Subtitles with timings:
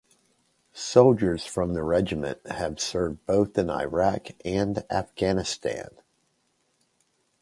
[0.73, 5.89] Soldiers from the regiment have served both in Iraq and Afghanistan.